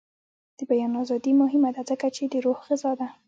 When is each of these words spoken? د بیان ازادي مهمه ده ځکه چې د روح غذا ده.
د 0.57 0.59
بیان 0.69 0.91
ازادي 1.03 1.31
مهمه 1.41 1.69
ده 1.75 1.81
ځکه 1.91 2.07
چې 2.15 2.23
د 2.31 2.35
روح 2.45 2.59
غذا 2.67 2.91
ده. 2.99 3.07